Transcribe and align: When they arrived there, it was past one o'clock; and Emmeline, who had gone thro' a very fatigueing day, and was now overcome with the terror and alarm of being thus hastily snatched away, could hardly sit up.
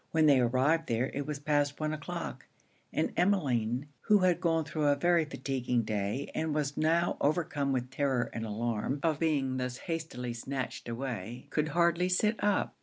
When 0.09 0.25
they 0.25 0.39
arrived 0.39 0.87
there, 0.87 1.11
it 1.13 1.27
was 1.27 1.37
past 1.37 1.79
one 1.79 1.93
o'clock; 1.93 2.47
and 2.91 3.13
Emmeline, 3.15 3.85
who 4.07 4.17
had 4.21 4.41
gone 4.41 4.65
thro' 4.65 4.87
a 4.91 4.95
very 4.95 5.27
fatigueing 5.27 5.85
day, 5.85 6.31
and 6.33 6.55
was 6.55 6.75
now 6.75 7.17
overcome 7.21 7.71
with 7.71 7.91
the 7.91 7.97
terror 7.97 8.31
and 8.33 8.43
alarm 8.43 8.99
of 9.03 9.19
being 9.19 9.57
thus 9.57 9.77
hastily 9.77 10.33
snatched 10.33 10.89
away, 10.89 11.45
could 11.51 11.67
hardly 11.67 12.09
sit 12.09 12.43
up. 12.43 12.75